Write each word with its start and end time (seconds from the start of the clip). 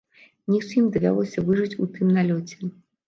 Не 0.53 0.61
ўсім 0.61 0.87
давялося 0.95 1.43
выжыць 1.51 1.79
у 1.85 1.91
тым 1.99 2.07
налёце. 2.17 2.57